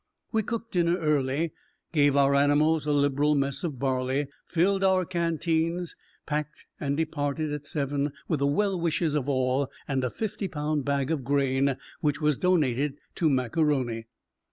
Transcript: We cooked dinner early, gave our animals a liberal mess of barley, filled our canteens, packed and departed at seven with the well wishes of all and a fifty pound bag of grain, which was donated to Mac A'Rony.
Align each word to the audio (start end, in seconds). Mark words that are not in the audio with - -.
We 0.31 0.41
cooked 0.41 0.71
dinner 0.71 0.97
early, 0.97 1.53
gave 1.93 2.15
our 2.17 2.33
animals 2.33 2.87
a 2.87 2.91
liberal 2.91 3.35
mess 3.35 3.63
of 3.63 3.77
barley, 3.77 4.25
filled 4.47 4.83
our 4.83 5.05
canteens, 5.05 5.95
packed 6.25 6.65
and 6.79 6.97
departed 6.97 7.53
at 7.53 7.67
seven 7.67 8.11
with 8.27 8.39
the 8.39 8.47
well 8.47 8.79
wishes 8.79 9.13
of 9.13 9.29
all 9.29 9.69
and 9.87 10.03
a 10.03 10.09
fifty 10.09 10.47
pound 10.47 10.85
bag 10.85 11.11
of 11.11 11.23
grain, 11.23 11.77
which 11.99 12.19
was 12.19 12.39
donated 12.39 12.95
to 13.13 13.29
Mac 13.29 13.55
A'Rony. 13.55 14.05